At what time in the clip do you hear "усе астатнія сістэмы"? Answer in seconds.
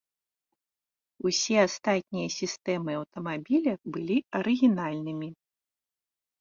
1.31-2.91